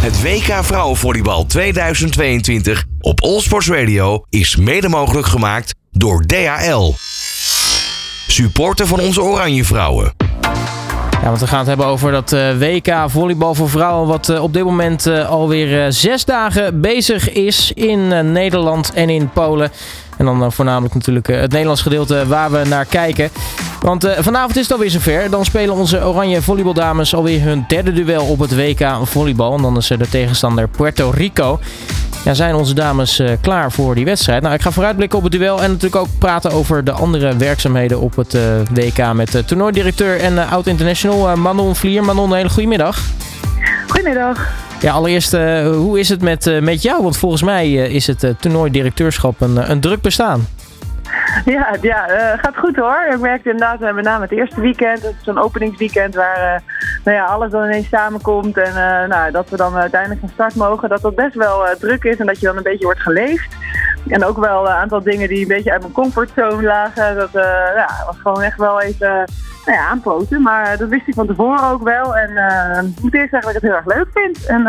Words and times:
Het 0.00 0.22
WK 0.22 0.64
Vrouwenvolleybal 0.64 1.46
2022 1.46 2.84
op 3.00 3.22
Allsports 3.22 3.68
Radio 3.68 4.22
is 4.28 4.56
mede 4.56 4.88
mogelijk 4.88 5.26
gemaakt 5.26 5.74
door 5.90 6.26
DHL. 6.26 6.92
Supporter 8.26 8.86
van 8.86 9.00
onze 9.00 9.22
Oranje 9.22 9.64
Vrouwen. 9.64 10.12
Ja, 11.10 11.24
want 11.24 11.40
we 11.40 11.46
gaan 11.46 11.58
het 11.58 11.66
hebben 11.66 11.86
over 11.86 12.12
dat 12.12 12.32
uh, 12.32 12.58
WK 12.58 12.94
volleybal 13.06 13.54
voor 13.54 13.70
vrouwen. 13.70 14.08
Wat 14.08 14.28
uh, 14.28 14.42
op 14.42 14.52
dit 14.52 14.64
moment 14.64 15.06
uh, 15.06 15.28
alweer 15.28 15.92
zes 15.92 16.24
dagen 16.24 16.80
bezig 16.80 17.32
is 17.32 17.72
in 17.74 18.32
Nederland 18.32 18.92
en 18.92 19.10
in 19.10 19.30
Polen. 19.30 19.70
En 20.20 20.26
dan 20.26 20.52
voornamelijk 20.52 20.94
natuurlijk 20.94 21.26
het 21.26 21.50
Nederlands 21.50 21.82
gedeelte 21.82 22.26
waar 22.26 22.50
we 22.50 22.62
naar 22.68 22.84
kijken. 22.84 23.30
Want 23.82 24.08
vanavond 24.18 24.56
is 24.56 24.62
het 24.62 24.72
alweer 24.72 24.90
zover. 24.90 25.30
Dan 25.30 25.44
spelen 25.44 25.74
onze 25.74 26.04
oranje 26.04 26.42
volleybaldames 26.42 27.14
alweer 27.14 27.40
hun 27.40 27.64
derde 27.68 27.92
duel 27.92 28.24
op 28.24 28.38
het 28.38 28.56
WK 28.56 28.86
volleybal. 29.02 29.56
En 29.56 29.62
dan 29.62 29.76
is 29.76 29.86
de 29.86 30.08
tegenstander 30.10 30.68
Puerto 30.68 31.10
Rico. 31.14 31.60
Ja, 32.24 32.34
zijn 32.34 32.54
onze 32.54 32.74
dames 32.74 33.22
klaar 33.40 33.72
voor 33.72 33.94
die 33.94 34.04
wedstrijd? 34.04 34.42
Nou, 34.42 34.54
ik 34.54 34.62
ga 34.62 34.70
vooruitblikken 34.70 35.18
op 35.18 35.24
het 35.24 35.32
duel 35.32 35.62
en 35.62 35.68
natuurlijk 35.68 35.96
ook 35.96 36.18
praten 36.18 36.50
over 36.50 36.84
de 36.84 36.92
andere 36.92 37.36
werkzaamheden 37.36 38.00
op 38.00 38.16
het 38.16 38.38
WK 38.72 39.12
met 39.12 39.42
toernooidirecteur 39.46 40.20
en 40.20 40.48
oud-international 40.48 41.36
Manon 41.36 41.76
Vlier. 41.76 42.04
Manon, 42.04 42.30
een 42.30 42.36
hele 42.36 42.48
goede 42.48 42.68
middag. 42.68 42.98
Goedemiddag. 43.86 44.59
Ja, 44.80 44.92
allereerst, 44.92 45.32
hoe 45.62 45.98
is 45.98 46.08
het 46.08 46.22
met, 46.22 46.60
met 46.60 46.82
jou? 46.82 47.02
Want 47.02 47.16
volgens 47.16 47.42
mij 47.42 47.72
is 47.72 48.06
het 48.06 48.34
toernooidirecteurschap 48.38 49.40
een, 49.40 49.70
een 49.70 49.80
druk 49.80 50.00
bestaan. 50.00 50.46
Ja, 51.44 51.76
ja 51.80 52.06
gaat 52.36 52.56
goed 52.56 52.76
hoor. 52.76 53.06
Ik 53.12 53.20
merkte 53.20 53.50
inderdaad 53.50 53.94
met 53.94 54.04
name 54.04 54.22
het 54.22 54.32
eerste 54.32 54.60
weekend, 54.60 55.02
het 55.02 55.14
is 55.18 55.24
zo'n 55.24 55.38
openingsweekend 55.38 56.14
waar 56.14 56.62
nou 57.04 57.16
ja, 57.16 57.24
alles 57.24 57.50
dan 57.50 57.64
ineens 57.64 57.88
samenkomt 57.88 58.56
en 58.56 58.72
nou, 59.08 59.30
dat 59.30 59.50
we 59.50 59.56
dan 59.56 59.76
uiteindelijk 59.76 60.20
van 60.20 60.30
start 60.32 60.54
mogen, 60.54 60.88
dat 60.88 61.00
dat 61.00 61.14
best 61.14 61.34
wel 61.34 61.64
druk 61.78 62.04
is 62.04 62.16
en 62.16 62.26
dat 62.26 62.40
je 62.40 62.46
dan 62.46 62.56
een 62.56 62.62
beetje 62.62 62.84
wordt 62.84 63.00
geleefd. 63.00 63.56
En 64.08 64.24
ook 64.24 64.38
wel 64.38 64.66
een 64.66 64.72
aantal 64.72 65.02
dingen 65.02 65.28
die 65.28 65.40
een 65.40 65.48
beetje 65.48 65.72
uit 65.72 65.80
mijn 65.80 65.92
comfortzone 65.92 66.62
lagen. 66.62 67.16
Dat 67.16 67.30
ja, 67.74 67.88
was 68.06 68.16
gewoon 68.22 68.42
echt 68.42 68.58
wel 68.58 68.80
even 68.80 69.08
nou 69.66 69.78
ja, 69.78 69.88
aanpoten. 69.88 70.42
Maar 70.42 70.78
dat 70.78 70.88
wist 70.88 71.08
ik 71.08 71.14
van 71.14 71.26
tevoren 71.26 71.64
ook 71.64 71.82
wel. 71.82 72.16
En 72.16 72.30
uh, 72.30 72.90
ik 72.96 73.02
moet 73.02 73.14
eerst 73.14 73.30
zeggen 73.30 73.52
dat 73.52 73.62
ik 73.62 73.62
het 73.62 73.62
heel 73.62 73.72
erg 73.72 73.86
leuk 73.86 74.08
vind. 74.14 74.46
En 74.46 74.64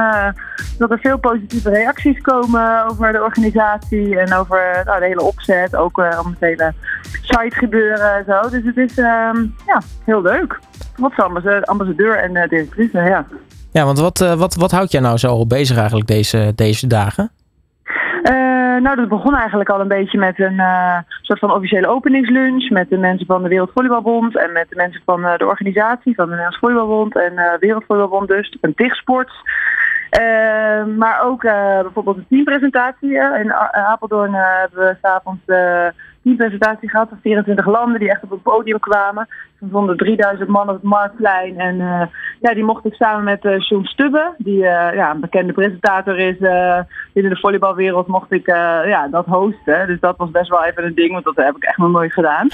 dat 0.77 0.91
er 0.91 0.99
veel 0.99 1.17
positieve 1.17 1.69
reacties 1.69 2.21
komen 2.21 2.85
over 2.89 3.11
de 3.11 3.23
organisatie 3.23 4.19
en 4.19 4.33
over 4.33 4.81
nou, 4.85 4.99
de 4.99 5.05
hele 5.05 5.21
opzet. 5.21 5.75
Ook 5.75 5.97
om 5.97 6.29
het 6.29 6.39
hele 6.39 6.73
site 7.21 7.55
gebeuren 7.55 8.15
en 8.15 8.23
zo. 8.27 8.49
Dus 8.49 8.63
het 8.63 8.77
is 8.77 8.95
ja, 9.65 9.81
heel 10.05 10.21
leuk. 10.21 10.59
Wat 10.95 11.13
voor 11.13 11.23
ambassadeur 11.65 12.17
en 12.17 12.33
directrice, 12.49 12.99
ja. 12.99 13.25
Ja, 13.71 13.85
want 13.85 13.99
wat, 13.99 14.17
wat, 14.17 14.55
wat 14.55 14.71
houdt 14.71 14.91
jij 14.91 15.01
nou 15.01 15.17
zo 15.17 15.45
bezig 15.45 15.77
eigenlijk 15.77 16.07
deze, 16.07 16.51
deze 16.55 16.87
dagen? 16.87 17.31
Uh, 18.81 18.87
nou, 18.87 18.99
dat 18.99 19.09
begon 19.09 19.35
eigenlijk 19.35 19.69
al 19.69 19.79
een 19.79 19.87
beetje 19.87 20.17
met 20.17 20.39
een 20.39 20.53
uh, 20.53 20.97
soort 21.21 21.39
van 21.39 21.51
officiële 21.51 21.87
openingslunch. 21.87 22.69
Met 22.69 22.89
de 22.89 22.97
mensen 22.97 23.25
van 23.25 23.43
de 23.43 23.49
Wereldvolleybalbond 23.49 24.37
en 24.37 24.51
met 24.51 24.69
de 24.69 24.75
mensen 24.75 25.01
van 25.05 25.19
uh, 25.19 25.37
de 25.37 25.45
organisatie 25.45 26.15
van 26.15 26.25
de 26.25 26.29
Nederlands 26.29 26.59
Volleybalbond 26.59 27.15
en 27.15 27.57
Wereldvolleybalbond 27.59 28.27
dus. 28.27 28.57
En 28.61 28.73
TIG-sports. 30.11 30.97
maar 30.97 31.21
ook 31.23 31.41
bijvoorbeeld 31.41 32.17
een 32.17 32.25
teampresentatie. 32.29 33.13
in 33.13 33.53
Apeldoorn 33.53 34.33
hebben 34.33 34.79
we 34.79 34.97
s'avonds 35.01 35.41
teampresentatie 36.23 36.89
gehad 36.89 37.09
van 37.09 37.19
24 37.21 37.65
landen 37.65 37.99
die 37.99 38.09
echt 38.09 38.23
op 38.23 38.29
het 38.29 38.41
podium 38.41 38.79
kwamen. 38.79 39.27
Er 39.59 39.67
stonden 39.67 39.97
3000 39.97 40.49
man 40.49 40.69
op 40.69 40.73
het 40.75 40.83
Marktplein. 40.83 41.59
En 41.59 41.77
ja, 42.39 42.53
die 42.53 42.63
mocht 42.63 42.85
ik 42.85 42.93
samen 42.93 43.23
met 43.23 43.43
uh, 43.43 43.59
Sean 43.59 43.85
Stubbe, 43.85 44.33
die 44.37 44.57
ja, 44.57 45.11
een 45.11 45.19
bekende 45.19 45.53
presentator 45.53 46.19
is 46.19 46.37
binnen 47.13 47.31
de 47.31 47.39
volleybalwereld, 47.39 48.07
mocht 48.07 48.31
ik 48.31 48.45
ja, 48.45 49.07
dat 49.07 49.25
hosten. 49.25 49.87
Dus 49.87 49.99
dat 49.99 50.17
was 50.17 50.31
best 50.31 50.49
wel 50.49 50.63
even 50.63 50.85
een 50.85 50.95
ding, 50.95 51.11
want 51.11 51.23
dat 51.23 51.35
heb 51.35 51.55
ik 51.55 51.63
echt 51.63 51.77
nog 51.77 51.91
nooit 51.91 52.13
gedaan. 52.13 52.49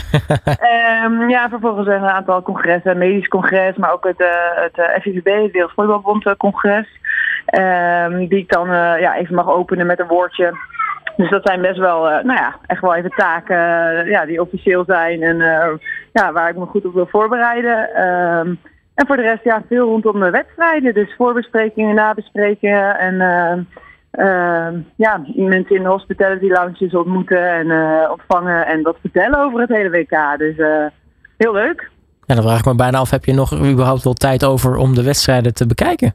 um, 1.05 1.29
ja, 1.35 1.49
vervolgens 1.49 1.87
een 1.87 2.05
aantal 2.05 2.41
congressen, 2.41 2.97
medisch 2.97 3.27
congres, 3.27 3.75
maar 3.75 3.93
ook 3.93 4.03
het, 4.03 4.23
het 4.55 5.01
FIVB, 5.01 5.43
het 5.43 5.51
Wereldvolleybalbond 5.51 6.37
congres. 6.37 6.87
Um, 7.55 8.27
die 8.27 8.39
ik 8.39 8.49
dan 8.49 8.67
ja, 8.99 9.15
even 9.15 9.35
mag 9.35 9.49
openen 9.49 9.85
met 9.85 9.99
een 9.99 10.07
woordje. 10.07 10.53
Dus 11.17 11.29
dat 11.29 11.47
zijn 11.47 11.61
best 11.61 11.77
wel, 11.77 12.09
uh, 12.09 12.23
nou 12.23 12.39
ja, 12.39 12.55
echt 12.65 12.81
wel 12.81 12.95
even 12.95 13.09
taken 13.15 13.55
uh, 13.57 14.11
ja, 14.11 14.25
die 14.25 14.41
officieel 14.41 14.83
zijn 14.87 15.21
en 15.23 15.35
uh, 15.35 15.67
ja, 16.13 16.31
waar 16.31 16.49
ik 16.49 16.57
me 16.57 16.65
goed 16.65 16.85
op 16.85 16.93
wil 16.93 17.07
voorbereiden. 17.07 18.03
Um, 18.07 18.59
en 18.93 19.07
voor 19.07 19.15
de 19.15 19.21
rest, 19.21 19.43
ja, 19.43 19.63
veel 19.67 19.85
rondom 19.85 20.19
de 20.19 20.29
wedstrijden. 20.29 20.93
Dus 20.93 21.15
voorbesprekingen, 21.17 21.95
nabesprekingen 21.95 22.99
en 22.99 23.21
ehm, 24.11 24.79
ja, 24.95 25.21
mensen 25.35 25.75
in 25.75 25.83
de 25.83 25.89
hospitality 25.89 26.47
lounges 26.47 26.93
ontmoeten 26.93 27.51
en 27.51 27.71
ontvangen 28.09 28.65
en 28.67 28.81
wat 28.81 28.97
vertellen 29.01 29.39
over 29.39 29.59
het 29.59 29.69
hele 29.69 29.89
WK. 29.89 30.37
Dus 30.37 30.55
heel 31.37 31.53
leuk. 31.53 31.89
Ja, 32.25 32.35
dan 32.35 32.43
vraag 32.43 32.59
ik 32.59 32.65
me 32.65 32.75
bijna 32.75 32.97
af, 32.97 33.09
heb 33.09 33.25
je 33.25 33.33
nog 33.33 33.53
überhaupt 33.53 34.03
wel 34.03 34.13
tijd 34.13 34.45
over 34.45 34.75
om 34.75 34.95
de 34.95 35.03
wedstrijden 35.03 35.53
te 35.53 35.67
bekijken? 35.67 36.13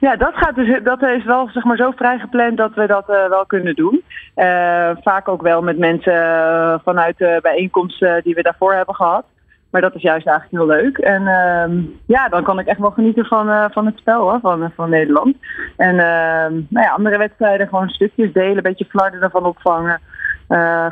Ja, 0.00 0.16
dat, 0.16 0.34
gaat 0.34 0.54
dus, 0.54 0.82
dat 0.82 1.02
is 1.02 1.24
wel 1.24 1.48
zeg 1.52 1.64
maar, 1.64 1.76
zo 1.76 1.90
vrij 1.90 2.18
gepland 2.18 2.56
dat 2.56 2.74
we 2.74 2.86
dat 2.86 3.10
uh, 3.10 3.28
wel 3.28 3.46
kunnen 3.46 3.74
doen. 3.74 4.02
Uh, 4.36 4.90
vaak 5.00 5.28
ook 5.28 5.42
wel 5.42 5.62
met 5.62 5.78
mensen 5.78 6.14
uh, 6.14 6.74
vanuit 6.84 7.18
de 7.18 7.38
bijeenkomsten 7.42 8.22
die 8.22 8.34
we 8.34 8.42
daarvoor 8.42 8.74
hebben 8.74 8.94
gehad. 8.94 9.24
Maar 9.70 9.80
dat 9.80 9.94
is 9.94 10.02
juist 10.02 10.26
eigenlijk 10.26 10.56
heel 10.56 10.76
leuk. 10.76 10.98
En 10.98 11.26
ehm, 11.26 11.80
ja, 12.06 12.28
dan 12.28 12.42
kan 12.42 12.58
ik 12.58 12.66
echt 12.66 12.78
wel 12.78 12.90
genieten 12.90 13.24
van, 13.24 13.70
van 13.72 13.86
het 13.86 13.98
spel 13.98 14.38
van, 14.40 14.72
van 14.74 14.90
Nederland. 14.90 15.36
En 15.76 15.98
ehm, 15.98 16.52
nou 16.68 16.86
ja, 16.86 16.90
andere 16.90 17.18
wedstrijden 17.18 17.68
gewoon 17.68 17.88
stukjes 17.88 18.32
delen, 18.32 18.56
een 18.56 18.62
beetje 18.62 18.84
flarden 18.84 19.22
ervan 19.22 19.44
opvangen. 19.44 20.00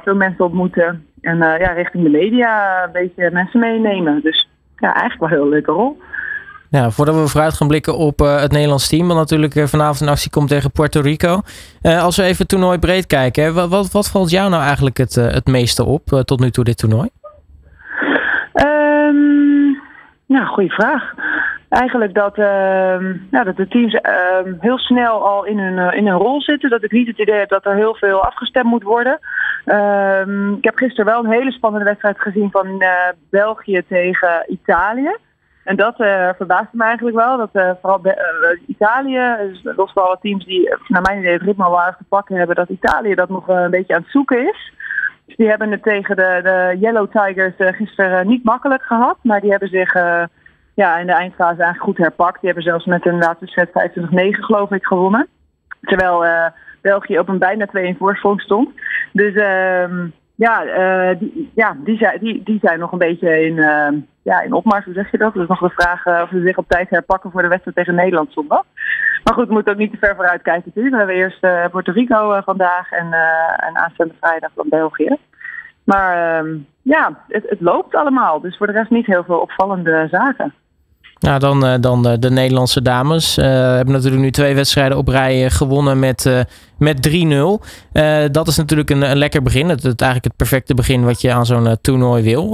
veel 0.03 0.15
mensen 0.15 0.45
ontmoeten. 0.45 1.07
En 1.21 1.39
ja, 1.39 1.73
richting 1.73 2.05
de 2.05 2.11
media 2.11 2.85
een 2.85 2.93
beetje 2.93 3.31
mensen 3.31 3.61
meenemen. 3.61 4.21
Dus 4.23 4.49
ja, 4.77 4.95
eigenlijk 4.95 5.31
wel 5.31 5.41
heel 5.41 5.49
leuke 5.49 5.73
rol. 5.73 6.01
Ja, 6.75 6.91
voordat 6.91 7.15
we 7.15 7.29
vooruit 7.29 7.55
gaan 7.55 7.69
blikken 7.69 7.97
op 7.97 8.21
uh, 8.21 8.41
het 8.41 8.53
Nederlands 8.53 8.89
team, 8.89 9.07
wat 9.07 9.17
natuurlijk 9.17 9.55
uh, 9.55 9.65
vanavond 9.65 10.01
in 10.01 10.09
actie 10.09 10.31
komt 10.31 10.49
tegen 10.49 10.71
Puerto 10.71 11.01
Rico. 11.01 11.41
Uh, 11.83 12.03
als 12.03 12.17
we 12.17 12.23
even 12.23 12.39
het 12.39 12.49
toernooi 12.49 12.79
breed 12.79 13.07
kijken, 13.07 13.55
wat, 13.55 13.69
wat, 13.69 13.93
wat, 13.93 14.11
valt 14.11 14.31
jou 14.31 14.51
nou 14.51 14.63
eigenlijk 14.63 14.97
het, 14.97 15.15
het 15.15 15.47
meeste 15.47 15.85
op 15.85 16.03
tot 16.25 16.41
nu 16.41 16.51
toe 16.51 16.65
dit 16.65 16.79
toernooi? 16.79 17.09
Um, 18.55 19.81
nou, 20.27 20.47
goede 20.47 20.71
vraag. 20.71 21.15
Eigenlijk 21.69 22.15
dat, 22.15 22.39
ehm, 22.39 23.15
nou, 23.31 23.45
dat 23.45 23.57
de 23.57 23.69
teams 23.69 23.95
ehm, 23.95 24.53
heel 24.61 24.79
snel 24.79 25.29
al 25.29 25.45
in 25.45 25.59
hun, 25.59 25.93
in 25.93 26.07
hun 26.07 26.19
rol 26.19 26.43
zitten. 26.43 26.71
Dat 26.71 26.83
ik 26.83 26.93
niet 26.93 27.07
het 27.07 27.19
idee 27.19 27.39
heb 27.39 27.49
dat 27.49 27.67
er 27.67 27.75
heel 27.75 27.95
veel 27.95 28.25
afgestemd 28.25 28.67
moet 28.67 28.83
worden. 28.83 29.19
ik 30.57 30.65
heb 30.65 30.77
gisteren 30.77 31.05
wel 31.05 31.25
een 31.25 31.31
hele 31.31 31.53
spannende 31.53 31.85
wedstrijd 31.85 32.21
gezien 32.21 32.51
van 32.51 32.85
België 33.31 33.83
tegen 33.89 34.45
Italië. 34.49 35.17
En 35.65 35.77
dat 35.77 36.01
uh, 36.01 36.29
verbaasde 36.37 36.77
me 36.77 36.85
eigenlijk 36.85 37.17
wel. 37.17 37.37
Dat 37.37 37.51
uh, 37.53 37.71
vooral 37.81 38.01
uh, 38.03 38.15
Italië, 38.67 39.37
dus 39.39 39.77
los 39.77 39.93
van 39.93 40.05
alle 40.05 40.19
teams 40.21 40.45
die 40.45 40.75
naar 40.89 41.03
mijn 41.03 41.19
idee 41.19 41.33
het 41.33 41.43
ritme 41.43 41.65
al 41.65 41.95
te 41.99 42.05
pakken 42.09 42.37
hebben, 42.37 42.57
dat 42.57 42.69
Italië 42.69 43.15
dat 43.15 43.29
nog 43.29 43.49
een 43.49 43.71
beetje 43.71 43.95
aan 43.95 44.03
het 44.03 44.11
zoeken 44.11 44.49
is. 44.49 44.73
Dus 45.27 45.37
die 45.37 45.49
hebben 45.49 45.71
het 45.71 45.83
tegen 45.83 46.17
de, 46.17 46.41
de 46.43 46.77
Yellow 46.81 47.11
Tigers 47.11 47.55
gisteren 47.57 48.27
niet 48.27 48.45
makkelijk 48.45 48.83
gehad. 48.83 49.17
Maar 49.23 49.41
die 49.41 49.51
hebben 49.51 49.69
zich 49.69 49.93
ja, 50.75 50.99
in 50.99 51.07
de 51.07 51.13
eindfase 51.13 51.63
eigenlijk 51.63 51.83
goed 51.83 51.97
herpakt. 51.97 52.41
Die 52.41 52.51
hebben 52.51 52.63
zelfs 52.71 52.85
met 52.85 53.07
een 53.07 53.19
laatste 53.19 53.47
set 53.47 53.69
25-9 53.69 53.73
geloof 54.31 54.71
ik 54.71 54.85
gewonnen. 54.85 55.29
Terwijl 55.81 56.25
België 56.83 57.19
op 57.19 57.29
een 57.29 57.39
bijna 57.39 57.67
2-1 57.67 57.97
voorsprong 57.99 58.41
stond. 58.41 58.71
Dus 59.13 59.35
ehm, 59.35 60.07
ja, 60.35 61.15
die, 61.15 61.51
ja 61.55 61.77
die, 61.85 61.99
die, 62.21 62.43
die 62.43 62.59
zijn 62.63 62.79
nog 62.79 62.93
een 62.93 62.99
beetje 62.99 63.47
in 63.47 63.59
ja, 64.25 64.41
in 64.41 64.53
opmars, 64.53 64.85
hoe 64.85 64.95
zeg 64.95 65.11
je 65.11 65.19
dat? 65.19 65.35
Dus 65.35 65.49
nog 65.49 65.61
de 65.61 65.71
vraag 65.71 66.07
uh, 66.07 66.21
of 66.23 66.29
ze 66.29 66.41
zich 66.41 66.57
op 66.57 66.69
tijd 66.69 66.91
herpakken 66.91 67.31
voor 67.31 67.43
de 67.43 67.49
wedstrijd 67.49 67.77
tegen 67.77 67.95
Nederland 67.95 68.33
zondag. 68.33 68.65
Maar 69.25 69.35
goed, 69.35 69.47
we 69.47 69.53
moeten 69.53 69.73
ook 69.73 69.79
niet 69.79 69.91
te 69.91 69.99
ver 69.99 70.15
vooruit 70.15 70.43
kijken 70.43 70.63
natuurlijk. 70.67 70.95
We 70.95 71.01
hebben 71.01 71.17
eerst 71.17 71.45
uh, 71.45 71.67
Puerto 71.71 71.93
Rico 71.93 72.33
uh, 72.33 72.43
vandaag 72.45 72.91
en, 72.91 73.13
en 73.57 73.77
aanstaande 73.77 74.15
vrijdag 74.21 74.51
van 74.55 74.69
België. 74.69 75.17
Maar 75.85 76.39
ehm, 76.39 76.57
ja, 76.83 77.25
het, 77.29 77.49
het 77.49 77.61
loopt 77.61 77.95
allemaal. 77.95 78.41
Dus 78.41 78.57
voor 78.57 78.67
de 78.67 78.73
rest 78.73 78.91
niet 78.91 79.07
heel 79.07 79.25
veel 79.25 79.39
opvallende 79.39 80.09
zaken. 80.11 80.55
Nou, 81.25 81.39
dan, 81.39 81.67
uh, 81.67 81.75
dan 81.81 82.03
de, 82.03 82.19
de 82.19 82.31
Nederlandse 82.31 82.83
dames. 82.83 83.39
Uh, 83.39 83.45
hebben 83.45 83.95
natuurlijk 83.95 84.23
nu 84.23 84.31
twee 84.31 84.55
wedstrijden 84.55 84.99
op 84.99 85.09
rij 85.09 85.51
gewonnen 85.51 85.99
met, 85.99 86.31
met 86.79 87.09
3-0. 87.09 87.13
dat 88.31 88.49
is 88.49 88.57
natuurlijk 88.57 88.91
een, 88.91 89.11
een 89.11 89.17
lekker 89.17 89.43
begin. 89.43 89.69
Het, 89.69 89.83
het, 89.83 90.01
eigenlijk 90.01 90.25
het 90.25 90.37
perfecte 90.37 90.75
begin 90.75 91.05
wat 91.05 91.21
je 91.21 91.33
aan 91.33 91.47
zo'n 91.47 91.77
toernooi 91.81 92.23
wil. 92.23 92.51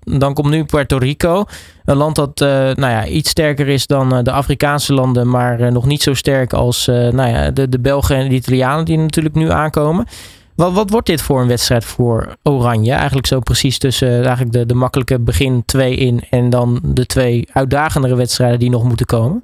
dan 0.00 0.34
komt 0.34 0.50
nu 0.50 0.64
Puerto 0.64 0.98
Rico. 0.98 1.44
Een 1.84 1.96
land 1.96 2.16
dat 2.16 2.38
nou 2.38 2.88
ja, 2.88 3.06
iets 3.06 3.30
sterker 3.30 3.68
is 3.68 3.86
dan 3.86 4.24
de 4.24 4.32
Afrikaanse 4.32 4.94
landen, 4.94 5.30
maar 5.30 5.72
nog 5.72 5.86
niet 5.86 6.02
zo 6.02 6.14
sterk 6.14 6.52
als 6.52 6.86
nou 6.86 7.28
ja, 7.28 7.50
de, 7.50 7.68
de 7.68 7.80
Belgen 7.80 8.16
en 8.16 8.28
de 8.28 8.34
Italianen 8.34 8.84
die 8.84 8.98
natuurlijk 8.98 9.34
nu 9.34 9.50
aankomen. 9.50 10.06
Wat, 10.56 10.72
wat 10.72 10.90
wordt 10.90 11.06
dit 11.06 11.22
voor 11.22 11.40
een 11.40 11.48
wedstrijd 11.48 11.84
voor 11.84 12.36
Oranje? 12.42 12.92
Eigenlijk 12.92 13.26
zo 13.26 13.40
precies 13.40 13.78
tussen 13.78 14.08
eigenlijk 14.08 14.52
de, 14.52 14.66
de 14.66 14.74
makkelijke 14.74 15.20
begin 15.20 15.64
2 15.64 15.96
in 15.96 16.20
en 16.30 16.50
dan 16.50 16.80
de 16.82 17.06
twee 17.06 17.48
uitdagendere 17.52 18.16
wedstrijden 18.16 18.58
die 18.58 18.70
nog 18.70 18.84
moeten 18.84 19.06
komen? 19.06 19.42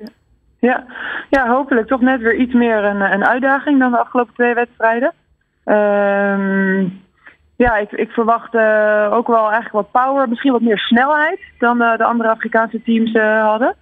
Ja. 0.58 0.84
ja, 1.30 1.48
hopelijk 1.48 1.88
toch 1.88 2.00
net 2.00 2.20
weer 2.20 2.36
iets 2.36 2.54
meer 2.54 2.84
een, 2.84 3.00
een 3.00 3.26
uitdaging 3.26 3.78
dan 3.78 3.90
de 3.90 3.98
afgelopen 3.98 4.34
twee 4.34 4.54
wedstrijden. 4.54 5.12
Ehm, 5.64 6.80
ja, 7.56 7.76
ik, 7.76 7.92
ik 7.92 8.10
verwacht 8.10 8.54
uh, 8.54 9.08
ook 9.12 9.26
wel 9.26 9.50
eigenlijk 9.50 9.72
wat 9.72 10.04
power, 10.04 10.28
misschien 10.28 10.52
wat 10.52 10.60
meer 10.60 10.78
snelheid 10.78 11.40
dan 11.58 11.82
uh, 11.82 11.96
de 11.96 12.04
andere 12.04 12.30
Afrikaanse 12.30 12.82
teams 12.82 13.12
hadden. 13.42 13.74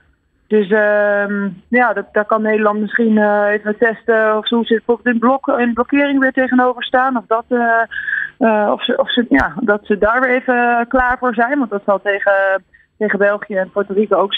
Dus 0.51 0.71
uh, 0.71 1.47
ja, 1.69 1.93
dat, 1.93 2.07
daar 2.13 2.25
kan 2.25 2.43
Nederland 2.43 2.81
misschien 2.81 3.19
even 3.49 3.79
testen 3.79 4.37
of 4.37 4.47
zo 4.47 4.63
zit 4.63 4.77
bijvoorbeeld 4.77 5.15
in, 5.15 5.21
blok, 5.21 5.47
in 5.47 5.75
blokkering 5.75 6.19
weer 6.19 6.33
tegenover 6.33 6.85
staan. 6.85 7.17
Of, 7.17 7.25
dat, 7.27 7.45
of, 8.73 8.85
ze, 8.85 8.97
of 8.97 9.13
ze, 9.13 9.27
ja, 9.29 9.55
dat 9.61 9.81
ze 9.83 9.99
daar 9.99 10.21
weer 10.21 10.35
even 10.35 10.87
klaar 10.89 11.19
voor 11.19 11.35
zijn. 11.35 11.59
Want 11.59 11.71
dat 11.71 11.83
zal 11.87 12.01
tegen, 12.01 12.63
tegen 12.99 13.19
België 13.19 13.57
en 13.57 13.71
Puerto 13.71 13.95
Rico 13.95 14.17
ook 14.17 14.35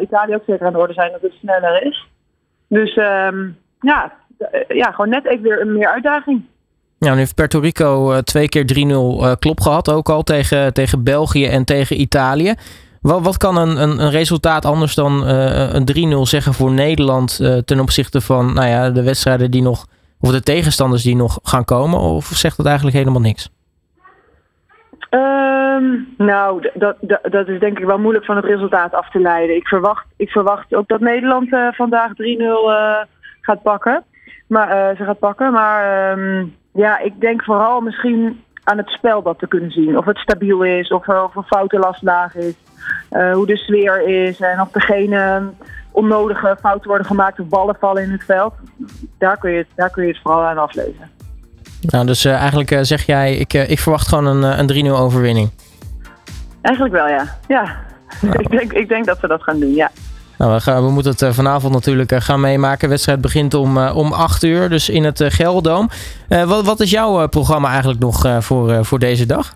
Italië 0.00 0.34
ook 0.34 0.44
zeker 0.46 0.66
aan 0.66 0.72
de 0.72 0.78
orde 0.78 0.92
zijn 0.92 1.12
dat 1.12 1.20
het 1.20 1.32
sneller 1.32 1.86
is. 1.86 2.08
Dus 2.68 2.96
ehm, 2.96 3.48
ja, 3.80 4.12
ja, 4.68 4.90
gewoon 4.90 5.08
net 5.08 5.26
even 5.26 5.42
weer 5.42 5.60
een 5.60 5.72
meer 5.72 5.88
uitdaging. 5.88 6.44
Ja, 6.98 7.12
nu 7.12 7.18
heeft 7.18 7.34
Puerto 7.34 7.58
Rico 7.58 8.20
twee 8.20 8.48
keer 8.48 8.64
3-0 8.74 8.88
uh, 8.88 9.32
klop 9.38 9.60
gehad. 9.60 9.90
Ook 9.90 10.08
al 10.08 10.22
tegen, 10.22 10.72
tegen 10.72 11.04
België 11.04 11.46
en 11.46 11.64
tegen 11.64 12.00
Italië. 12.00 12.54
Wat, 13.04 13.22
wat 13.22 13.36
kan 13.36 13.56
een, 13.56 13.82
een, 13.82 14.00
een 14.00 14.10
resultaat 14.10 14.64
anders 14.64 14.94
dan 14.94 15.22
uh, 15.22 15.72
een 15.72 16.16
3-0 16.16 16.20
zeggen 16.20 16.54
voor 16.54 16.70
Nederland 16.70 17.36
ten 17.64 17.80
opzichte 17.80 18.20
van 18.20 18.54
nou 18.54 18.68
ja, 18.68 18.90
de 18.90 19.02
wedstrijden 19.02 19.50
die 19.50 19.62
nog, 19.62 19.86
of 20.20 20.30
de 20.30 20.42
tegenstanders 20.42 21.02
die 21.02 21.16
nog 21.16 21.38
gaan 21.42 21.64
komen? 21.64 21.98
Of 21.98 22.24
zegt 22.24 22.56
dat 22.56 22.66
eigenlijk 22.66 22.96
helemaal 22.96 23.20
niks? 23.20 23.50
Um, 25.10 26.14
nou, 26.16 26.70
dat, 26.74 26.96
dat, 27.22 27.48
is 27.48 27.60
denk 27.60 27.78
ik 27.78 27.84
wel 27.84 27.98
moeilijk 27.98 28.24
van 28.24 28.36
het 28.36 28.44
resultaat 28.44 28.92
af 28.92 29.10
te 29.10 29.20
leiden. 29.20 29.56
Ik 29.56 29.68
verwacht, 29.68 30.06
ik 30.16 30.28
verwacht 30.28 30.74
ook 30.74 30.88
dat 30.88 31.00
Nederland 31.00 31.48
vandaag 31.70 32.10
3-0 32.10 32.14
gaat 33.40 33.62
pakken. 33.62 34.04
Maar, 34.46 34.96
ze 34.96 35.04
gaat 35.04 35.18
pakken. 35.18 35.52
Maar 35.52 36.12
um, 36.18 36.54
ja, 36.72 36.98
ik 36.98 37.20
denk 37.20 37.44
vooral 37.44 37.80
misschien 37.80 38.42
aan 38.64 38.76
het 38.76 38.88
spel 38.88 39.22
dat 39.22 39.38
te 39.38 39.48
kunnen 39.48 39.70
zien. 39.70 39.98
Of 39.98 40.04
het 40.04 40.18
stabiel 40.18 40.62
is, 40.62 40.88
of 40.88 41.08
er, 41.08 41.24
of 41.24 41.36
er 41.36 41.42
foutenlast 41.42 42.02
laag 42.02 42.34
is. 42.34 42.54
Uh, 43.10 43.32
hoe 43.32 43.46
de 43.46 43.56
sfeer 43.56 44.08
is 44.08 44.40
en 44.40 44.60
of 44.60 44.74
er 44.74 44.82
geen 44.82 45.14
onnodige 45.90 46.56
fouten 46.60 46.88
worden 46.88 47.06
gemaakt 47.06 47.40
of 47.40 47.46
ballen 47.46 47.76
vallen 47.80 48.02
in 48.02 48.10
het 48.10 48.24
veld. 48.24 48.54
Daar 49.18 49.38
kun 49.38 49.50
je 49.50 49.56
het, 49.56 49.66
daar 49.74 49.90
kun 49.90 50.02
je 50.02 50.12
het 50.12 50.20
vooral 50.22 50.42
aan 50.42 50.58
aflezen. 50.58 51.10
Nou, 51.80 52.06
dus 52.06 52.24
uh, 52.24 52.34
eigenlijk 52.34 52.78
zeg 52.80 53.06
jij, 53.06 53.36
ik, 53.36 53.52
ik 53.52 53.78
verwacht 53.78 54.08
gewoon 54.08 54.26
een, 54.26 54.68
een 54.68 54.86
3-0 54.86 54.90
overwinning. 54.90 55.50
Eigenlijk 56.60 56.94
wel, 56.94 57.08
ja. 57.08 57.36
Ja, 57.48 57.76
nou. 58.20 58.38
ik, 58.42 58.50
denk, 58.50 58.72
ik 58.72 58.88
denk 58.88 59.04
dat 59.04 59.20
we 59.20 59.28
dat 59.28 59.42
gaan 59.42 59.60
doen, 59.60 59.74
ja. 59.74 59.90
Nou, 60.38 60.52
we, 60.52 60.60
gaan, 60.60 60.84
we 60.84 60.90
moeten 60.90 61.12
het 61.12 61.22
uh, 61.22 61.30
vanavond 61.30 61.72
natuurlijk 61.72 62.12
uh, 62.12 62.20
gaan 62.20 62.40
meemaken. 62.40 62.80
De 62.80 62.88
wedstrijd 62.88 63.20
begint 63.20 63.54
om, 63.54 63.76
uh, 63.76 63.96
om 63.96 64.12
8 64.12 64.42
uur, 64.42 64.68
dus 64.68 64.88
in 64.88 65.04
het 65.04 65.24
Gelderdoom. 65.28 65.88
wat, 66.28 66.64
wat 66.64 66.80
is 66.80 66.90
jouw 66.90 67.28
programma 67.28 67.68
eigenlijk 67.68 68.00
nog 68.00 68.26
voor, 68.38 68.84
voor 68.84 68.98
deze 68.98 69.26
dag? 69.26 69.54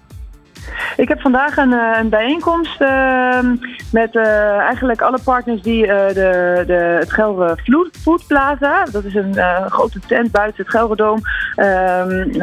Ik 0.97 1.09
heb 1.09 1.21
vandaag 1.21 1.57
een, 1.57 1.73
een 1.73 2.09
bijeenkomst 2.09 2.81
ehm, 2.81 3.57
met 3.93 4.17
eigenlijk 4.17 5.01
alle 5.01 5.19
partners 5.25 5.63
die 5.63 5.87
de, 5.87 6.65
de, 6.67 6.97
het 6.99 7.13
Gelre 7.13 7.57
Food 8.03 8.27
Plaza, 8.27 8.85
dat 8.93 9.05
is 9.05 9.15
een 9.15 9.35
grote 9.69 10.01
tent 10.07 10.31
buiten 10.31 10.63
het 10.63 10.71
Gelderdoom, 10.71 11.21
ehm, 11.55 12.39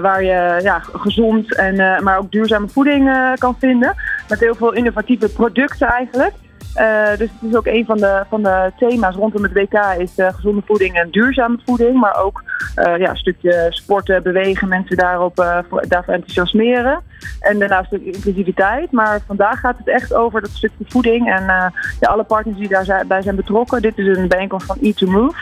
waar 0.00 0.22
je 0.22 0.60
ja, 0.62 0.82
gezond 0.92 1.54
en 1.54 2.04
maar 2.04 2.18
ook 2.18 2.32
duurzame 2.32 2.68
voeding 2.68 3.34
kan 3.38 3.56
vinden. 3.58 3.94
Met 4.28 4.40
heel 4.40 4.54
veel 4.54 4.72
innovatieve 4.72 5.28
producten 5.28 5.88
eigenlijk. 5.88 6.32
Uh, 6.76 7.08
dus 7.08 7.28
het 7.40 7.50
is 7.50 7.56
ook 7.56 7.66
een 7.66 7.84
van 7.84 7.96
de, 7.96 8.24
van 8.28 8.42
de 8.42 8.72
thema's 8.78 9.14
rondom 9.14 9.42
het 9.42 9.52
WK 9.52 9.94
is 9.98 10.18
uh, 10.18 10.28
gezonde 10.34 10.62
voeding 10.66 10.94
en 10.94 11.10
duurzame 11.10 11.58
voeding. 11.64 12.00
Maar 12.00 12.22
ook 12.22 12.42
uh, 12.76 12.96
ja, 12.98 13.10
een 13.10 13.16
stukje 13.16 13.66
sporten, 13.68 14.22
bewegen, 14.22 14.68
mensen 14.68 14.96
daarop, 14.96 15.36
daarvoor 15.88 16.14
enthousiasmeren. 16.14 17.00
En 17.40 17.58
daarnaast 17.58 17.86
stukje 17.86 18.12
inclusiviteit. 18.12 18.92
Maar 18.92 19.20
vandaag 19.26 19.60
gaat 19.60 19.78
het 19.78 19.88
echt 19.88 20.14
over 20.14 20.40
dat 20.40 20.50
stukje 20.50 20.84
voeding 20.88 21.32
en 21.32 21.72
alle 22.00 22.24
partners 22.24 22.58
die 22.58 22.68
daarbij 22.68 23.22
zijn 23.22 23.36
betrokken. 23.36 23.82
Dit 23.82 23.98
is 23.98 24.16
een 24.16 24.28
bijeenkomst 24.28 24.66
van 24.66 24.78
Eat 24.80 24.96
to 24.96 25.06
Move. 25.06 25.36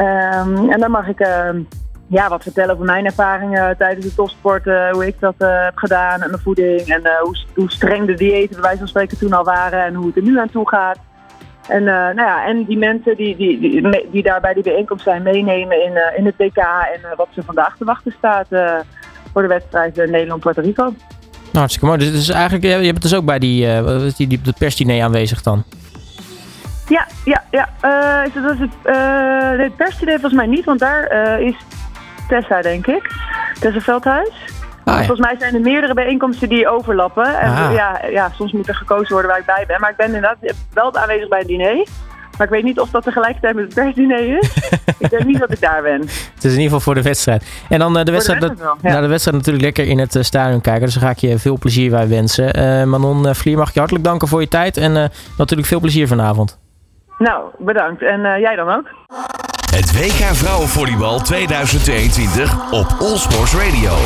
Um, 0.00 0.70
en 0.70 0.80
dan 0.80 0.90
mag 0.90 1.08
ik 1.08 1.20
ehm, 1.20 1.60
ja, 2.08 2.28
wat 2.28 2.42
vertellen 2.42 2.74
over 2.74 2.84
mijn 2.84 3.04
ervaringen 3.04 3.76
tijdens 3.76 4.06
de 4.06 4.14
topsport. 4.14 4.66
Uh, 4.66 4.90
hoe 4.90 5.06
ik 5.06 5.20
dat 5.20 5.34
uh, 5.38 5.64
heb 5.64 5.76
gedaan 5.76 6.22
en 6.22 6.30
mijn 6.30 6.42
voeding. 6.42 6.80
En 6.80 7.00
uh, 7.00 7.10
hoe, 7.20 7.36
hoe, 7.54 7.70
streng 7.70 8.06
de 8.06 8.14
diëten 8.14 8.50
bij 8.50 8.60
wijze 8.60 8.78
van 8.78 8.88
spreken 8.88 9.18
toen 9.18 9.32
al 9.32 9.44
waren. 9.44 9.84
En 9.84 9.94
hoe 9.94 10.06
het 10.06 10.16
er 10.16 10.22
nu 10.22 10.38
aan 10.38 10.50
toe 10.50 10.68
gaat. 10.68 10.98
En, 11.68 11.84
nou 11.84 12.14
ja, 12.14 12.46
en 12.46 12.64
die 12.64 12.78
mensen 12.78 13.16
die, 13.16 13.36
die, 13.36 13.60
die, 13.60 14.08
die 14.10 14.22
daar 14.22 14.40
bij 14.40 14.54
die 14.54 14.62
bijeenkomst 14.62 15.04
zijn 15.04 15.22
meenemen 15.22 15.84
in, 15.84 15.92
in 16.16 16.26
het 16.26 16.34
WK. 16.36 16.56
En 16.56 17.16
wat 17.16 17.28
ze 17.30 17.42
vandaag 17.42 17.76
te 17.76 17.84
wachten 17.84 18.14
staat 18.18 18.46
voor 19.32 19.42
de 19.42 19.48
wedstrijd 19.48 19.96
Nederland-Puerto 19.96 20.60
Rico. 20.60 20.82
Nou, 20.82 20.94
hartstikke 21.52 21.86
mooi. 21.86 21.98
Dus, 21.98 22.12
dus 22.12 22.28
eigenlijk, 22.28 22.64
je 22.64 22.92
bent 22.92 23.02
dus 23.02 23.14
ook 23.14 23.24
bij 23.24 23.38
die, 23.38 23.82
die, 24.16 24.26
die, 24.26 24.40
de 24.40 24.54
persdiner 24.58 25.02
aanwezig 25.02 25.42
dan? 25.42 25.64
Ja, 26.88 27.06
ja, 27.24 27.44
ja. 27.50 27.68
Uh, 27.84 28.42
dat 28.42 28.52
is 28.52 28.58
het, 28.58 28.96
uh, 28.96 29.58
het 29.58 29.76
persdiner 29.76 30.20
volgens 30.20 30.34
mij 30.34 30.46
niet, 30.46 30.64
want 30.64 30.78
daar 30.78 31.12
uh, 31.12 31.46
is 31.46 31.54
Tessa, 32.28 32.60
denk 32.60 32.86
ik. 32.86 33.10
Tessa 33.60 33.80
Veldhuis. 33.80 34.30
Ah, 34.84 34.94
ja. 34.94 34.98
Volgens 34.98 35.20
mij 35.20 35.36
zijn 35.38 35.54
er 35.54 35.60
meerdere 35.60 35.94
bijeenkomsten 35.94 36.48
die 36.48 36.68
overlappen. 36.68 37.38
En 37.38 37.50
ah. 37.50 37.72
ja, 37.74 38.00
ja, 38.10 38.30
soms 38.34 38.52
moet 38.52 38.68
er 38.68 38.74
gekozen 38.74 39.12
worden 39.12 39.30
waar 39.30 39.40
ik 39.40 39.46
bij 39.46 39.64
ben. 39.66 39.80
Maar 39.80 39.90
ik 39.90 39.96
ben 39.96 40.06
inderdaad 40.06 40.36
wel 40.72 40.94
aanwezig 40.94 41.28
bij 41.28 41.38
het 41.38 41.48
diner. 41.48 41.86
Maar 42.38 42.46
ik 42.46 42.52
weet 42.52 42.62
niet 42.62 42.80
of 42.80 42.90
dat 42.90 43.02
tegelijkertijd 43.02 43.54
met 43.54 43.64
het 43.64 43.74
persdiner 43.74 44.38
is. 44.38 44.56
ik 44.98 45.10
denk 45.10 45.24
niet 45.24 45.38
dat 45.38 45.52
ik 45.52 45.60
daar 45.60 45.82
ben. 45.82 46.00
Het 46.00 46.44
is 46.44 46.44
in 46.44 46.50
ieder 46.50 46.62
geval 46.62 46.80
voor 46.80 46.94
de 46.94 47.02
wedstrijd. 47.02 47.64
En 47.68 47.78
dan 47.78 47.98
uh, 47.98 48.04
de, 48.04 48.12
wedstrijd, 48.12 48.40
de, 48.40 48.46
wedstrijd 48.46 48.78
ja. 48.82 48.88
nou, 48.88 49.02
de 49.02 49.08
wedstrijd 49.08 49.36
natuurlijk 49.36 49.64
lekker 49.64 49.86
in 49.86 49.98
het 49.98 50.14
uh, 50.14 50.22
stadion 50.22 50.60
kijken. 50.60 50.84
Dus 50.84 50.94
dan 50.94 51.02
ga 51.02 51.10
ik 51.10 51.18
je 51.18 51.38
veel 51.38 51.58
plezier 51.58 51.90
bij 51.90 52.08
wensen. 52.08 52.58
Uh, 52.58 52.84
Manon 52.84 53.34
Vlier, 53.34 53.56
mag 53.56 53.68
ik 53.68 53.74
je 53.74 53.78
hartelijk 53.78 54.06
danken 54.06 54.28
voor 54.28 54.40
je 54.40 54.48
tijd. 54.48 54.76
En 54.76 55.10
natuurlijk 55.38 55.68
veel 55.68 55.80
plezier 55.80 56.08
vanavond. 56.08 56.58
Nou, 57.18 57.44
bedankt. 57.58 58.02
En 58.02 58.20
jij 58.20 58.56
dan 58.56 58.68
ook. 58.68 58.86
Het 59.78 59.92
WK 59.92 60.34
Vrouwenvolleybal 60.34 61.20
2022 61.20 62.70
op 62.70 62.96
Allsports 62.98 63.54
Radio. 63.54 63.96